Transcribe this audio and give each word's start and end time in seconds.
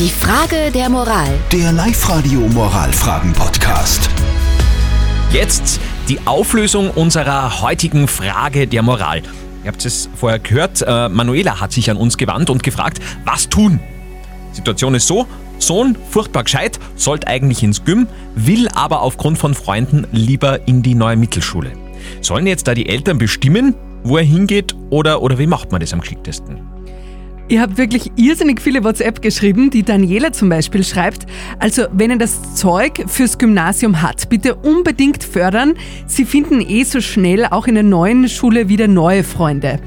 Die 0.00 0.08
Frage 0.08 0.70
der 0.72 0.88
Moral. 0.88 1.28
Der 1.52 1.72
Live-Radio 1.72 2.40
Moralfragen-Podcast. 2.40 4.08
Jetzt 5.30 5.78
die 6.08 6.18
Auflösung 6.24 6.90
unserer 6.90 7.60
heutigen 7.60 8.08
Frage 8.08 8.66
der 8.66 8.80
Moral. 8.80 9.18
Ihr 9.62 9.70
habt 9.70 9.84
es 9.84 10.08
vorher 10.16 10.38
gehört, 10.38 10.80
äh, 10.80 11.10
Manuela 11.10 11.60
hat 11.60 11.72
sich 11.72 11.90
an 11.90 11.98
uns 11.98 12.16
gewandt 12.16 12.48
und 12.48 12.62
gefragt, 12.62 12.98
was 13.26 13.50
tun? 13.50 13.78
Situation 14.52 14.94
ist 14.94 15.06
so, 15.06 15.26
Sohn, 15.58 15.98
furchtbar 16.08 16.44
gescheit, 16.44 16.80
sollte 16.96 17.26
eigentlich 17.26 17.62
ins 17.62 17.84
Gym, 17.84 18.06
will 18.34 18.68
aber 18.68 19.02
aufgrund 19.02 19.36
von 19.36 19.52
Freunden 19.52 20.06
lieber 20.12 20.66
in 20.66 20.80
die 20.80 20.94
neue 20.94 21.16
Mittelschule. 21.16 21.72
Sollen 22.22 22.46
jetzt 22.46 22.66
da 22.66 22.72
die 22.72 22.88
Eltern 22.88 23.18
bestimmen, 23.18 23.74
wo 24.02 24.16
er 24.16 24.24
hingeht 24.24 24.74
oder, 24.88 25.20
oder 25.20 25.38
wie 25.38 25.46
macht 25.46 25.72
man 25.72 25.82
das 25.82 25.92
am 25.92 26.00
geschicktesten? 26.00 26.79
Ihr 27.50 27.60
habt 27.60 27.78
wirklich 27.78 28.12
irrsinnig 28.14 28.60
viele 28.60 28.84
WhatsApp 28.84 29.22
geschrieben. 29.22 29.70
Die 29.70 29.82
Daniela 29.82 30.32
zum 30.32 30.48
Beispiel 30.48 30.84
schreibt, 30.84 31.26
also 31.58 31.86
wenn 31.92 32.12
er 32.12 32.16
das 32.16 32.54
Zeug 32.54 33.02
fürs 33.08 33.38
Gymnasium 33.38 34.02
hat, 34.02 34.28
bitte 34.28 34.54
unbedingt 34.54 35.24
fördern. 35.24 35.74
Sie 36.06 36.24
finden 36.24 36.60
eh 36.60 36.84
so 36.84 37.00
schnell 37.00 37.46
auch 37.46 37.66
in 37.66 37.74
der 37.74 37.82
neuen 37.82 38.28
Schule 38.28 38.68
wieder 38.68 38.86
neue 38.86 39.24
Freunde. 39.24 39.80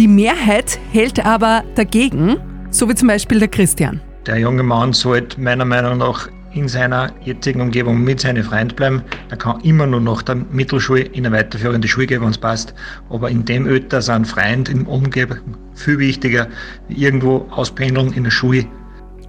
Die 0.00 0.08
Mehrheit 0.08 0.80
hält 0.90 1.24
aber 1.24 1.62
dagegen, 1.76 2.38
so 2.70 2.88
wie 2.88 2.96
zum 2.96 3.06
Beispiel 3.06 3.38
der 3.38 3.48
Christian. 3.48 4.00
Der 4.26 4.38
junge 4.38 4.64
Mann 4.64 4.92
sollte 4.92 5.40
meiner 5.40 5.64
Meinung 5.64 5.98
nach 5.98 6.28
in 6.54 6.66
seiner 6.66 7.12
jetzigen 7.22 7.60
Umgebung 7.60 8.02
mit 8.02 8.18
seinen 8.18 8.42
Freunden 8.42 8.74
bleiben. 8.74 9.02
Er 9.30 9.36
kann 9.36 9.60
immer 9.60 9.86
nur 9.86 10.00
nach 10.00 10.22
der 10.22 10.34
Mittelschule 10.34 11.02
in 11.02 11.24
eine 11.24 11.36
weiterführende 11.36 11.86
Schule 11.86 12.08
gehen, 12.08 12.22
wenn 12.22 12.30
es 12.30 12.38
passt. 12.38 12.74
Aber 13.10 13.30
in 13.30 13.44
dem 13.44 13.68
Alter 13.68 14.02
sind 14.02 14.26
Freunde 14.26 14.72
im 14.72 14.88
Umgebung 14.88 15.65
viel 15.76 15.98
wichtiger, 15.98 16.48
irgendwo 16.88 17.46
auspendeln 17.50 18.12
in 18.12 18.24
der 18.24 18.30
Schule. 18.30 18.66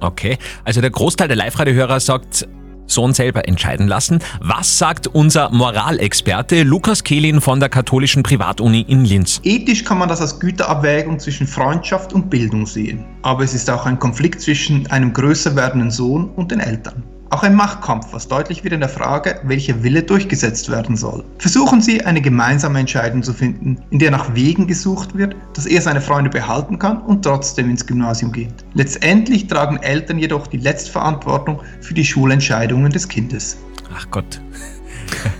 Okay, 0.00 0.38
also 0.64 0.80
der 0.80 0.90
Großteil 0.90 1.28
der 1.28 1.36
Live-Radio-Hörer 1.36 2.00
sagt, 2.00 2.46
Sohn 2.86 3.12
selber 3.14 3.48
entscheiden 3.48 3.88
lassen. 3.88 4.20
Was 4.40 4.78
sagt 4.78 5.08
unser 5.08 5.50
Moralexperte 5.50 6.62
Lukas 6.62 7.04
Kehlin 7.04 7.40
von 7.40 7.60
der 7.60 7.68
katholischen 7.68 8.22
Privatuni 8.22 8.82
in 8.82 9.04
Linz? 9.04 9.40
Ethisch 9.42 9.84
kann 9.84 9.98
man 9.98 10.08
das 10.08 10.20
als 10.20 10.38
Güterabwägung 10.38 11.18
zwischen 11.18 11.46
Freundschaft 11.46 12.12
und 12.12 12.30
Bildung 12.30 12.66
sehen. 12.66 13.04
Aber 13.22 13.42
es 13.42 13.54
ist 13.54 13.68
auch 13.70 13.86
ein 13.86 13.98
Konflikt 13.98 14.40
zwischen 14.40 14.86
einem 14.88 15.12
größer 15.12 15.56
werdenden 15.56 15.90
Sohn 15.90 16.30
und 16.30 16.50
den 16.50 16.60
Eltern. 16.60 17.02
Auch 17.36 17.42
ein 17.42 17.54
Machtkampf, 17.54 18.14
was 18.14 18.28
deutlich 18.28 18.64
wird 18.64 18.72
in 18.72 18.80
der 18.80 18.88
Frage, 18.88 19.38
welcher 19.42 19.82
Wille 19.82 20.02
durchgesetzt 20.02 20.70
werden 20.70 20.96
soll. 20.96 21.22
Versuchen 21.36 21.82
Sie, 21.82 22.02
eine 22.02 22.22
gemeinsame 22.22 22.78
Entscheidung 22.78 23.22
zu 23.22 23.34
finden, 23.34 23.76
in 23.90 23.98
der 23.98 24.10
nach 24.10 24.34
Wegen 24.34 24.66
gesucht 24.66 25.14
wird, 25.18 25.36
dass 25.52 25.66
er 25.66 25.82
seine 25.82 26.00
Freunde 26.00 26.30
behalten 26.30 26.78
kann 26.78 27.02
und 27.02 27.26
trotzdem 27.26 27.68
ins 27.68 27.86
Gymnasium 27.86 28.32
geht. 28.32 28.54
Letztendlich 28.72 29.48
tragen 29.48 29.76
Eltern 29.82 30.18
jedoch 30.18 30.46
die 30.46 30.56
Letztverantwortung 30.56 31.60
für 31.82 31.92
die 31.92 32.06
Schulentscheidungen 32.06 32.90
des 32.90 33.06
Kindes. 33.06 33.58
Ach 33.94 34.06
Gott. 34.10 34.40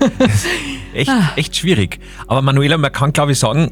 echt, 0.93 1.11
echt 1.37 1.57
schwierig. 1.57 1.99
Aber 2.27 2.43
Manuela, 2.43 2.77
man 2.77 2.93
kann 2.93 3.15
glaube 3.15 3.33
ich 3.33 3.39
sagen, 3.39 3.71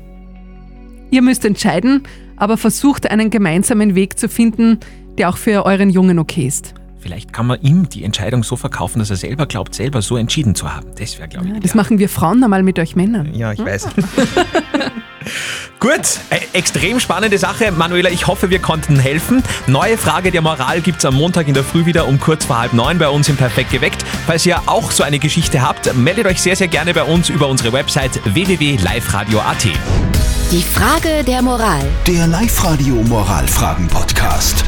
Ihr 1.11 1.21
müsst 1.21 1.45
entscheiden, 1.45 2.05
aber 2.37 2.57
versucht 2.57 3.11
einen 3.11 3.29
gemeinsamen 3.29 3.95
Weg 3.95 4.19
zu 4.19 4.31
finden, 4.31 4.81
der 5.19 5.29
auch 5.29 5.37
für 5.37 5.67
euren 5.67 5.91
Jungen 5.91 6.19
okay 6.19 6.47
ist. 6.47 6.73
Vielleicht 7.05 7.35
kann 7.35 7.47
man 7.47 7.61
ihm 7.61 7.87
die 7.91 8.03
Entscheidung 8.03 8.43
so 8.45 8.57
verkaufen, 8.57 8.99
dass 8.99 9.11
er 9.11 9.17
selber 9.17 9.45
glaubt, 9.45 9.75
selber 9.75 10.01
so 10.01 10.17
entschieden 10.17 10.55
zu 10.55 10.75
haben. 10.75 10.87
Das 10.99 11.19
wäre, 11.19 11.29
glaube 11.29 11.47
ich, 11.49 11.53
Das 11.53 11.59
ideal. 11.73 11.77
machen 11.77 11.99
wir 11.99 12.09
Frauen 12.09 12.43
einmal 12.43 12.63
mit 12.63 12.79
euch 12.79 12.97
Männern. 12.97 13.35
Ja, 13.35 13.53
ich 13.53 13.59
weiß. 13.63 13.89
Gut, 15.81 16.01
äh, 16.31 16.39
extrem 16.57 16.99
spannende 17.01 17.37
Sache. 17.37 17.71
Manuela, 17.73 18.09
ich 18.09 18.27
hoffe, 18.27 18.49
wir 18.49 18.59
konnten 18.59 18.99
helfen. 18.99 19.43
Neue 19.67 19.99
Frage 19.99 20.31
der 20.31 20.41
Moral 20.41 20.81
gibt's 20.81 21.05
am 21.05 21.15
Montag 21.15 21.47
in 21.47 21.53
der 21.53 21.63
Früh 21.65 21.85
wieder 21.85 22.09
um 22.09 22.19
kurz 22.19 22.47
vor 22.47 22.59
halb 22.59 22.73
neun 22.73 22.97
bei 22.97 23.09
uns 23.11 23.29
im 23.29 23.37
Perfekt 23.37 23.71
geweckt. 23.71 24.03
Falls 24.27 24.47
ihr 24.47 24.63
auch 24.67 24.91
so 24.91 25.03
eine 25.03 25.19
Geschichte 25.19 25.61
habt, 25.61 25.95
meldet 25.95 26.27
euch 26.27 26.41
sehr, 26.41 26.57
sehr 26.57 26.69
gerne 26.69 26.95
bei 26.95 27.03
uns 27.03 27.29
über 27.29 27.49
unsere 27.49 27.73
Website 27.75 28.19
www.liveradio.at. 28.25 29.67
Die 30.53 30.63
Frage 30.63 31.23
der 31.27 31.43
Moral. 31.43 31.85
Der 32.07 32.27
Live-Radio 32.29 32.95
Moralfragen-Podcast. 32.95 34.65